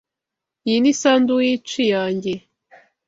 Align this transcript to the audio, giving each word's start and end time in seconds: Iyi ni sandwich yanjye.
Iyi 0.67 0.77
ni 0.81 0.93
sandwich 1.01 1.71
yanjye. 1.93 2.33